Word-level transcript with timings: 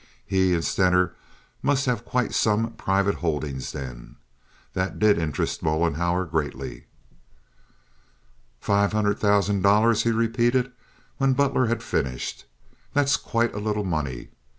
He 0.25 0.55
and 0.55 0.65
Stener 0.65 1.13
must 1.61 1.85
have 1.85 2.05
quite 2.05 2.33
some 2.33 2.71
private 2.73 3.13
holdings 3.21 3.71
then. 3.71 4.15
That 4.73 4.97
did 4.97 5.19
interest 5.19 5.61
Mollenhauer 5.61 6.25
greatly. 6.25 6.85
"Five 8.59 8.93
hundred 8.93 9.19
thousand 9.19 9.61
dollars!" 9.61 10.01
he 10.01 10.09
repeated, 10.09 10.71
when 11.19 11.33
Butler 11.33 11.67
had 11.67 11.83
finished. 11.83 12.45
"That 12.93 13.05
is 13.05 13.15
quite 13.15 13.53
a 13.53 13.59
little 13.59 13.83
money. 13.85 14.29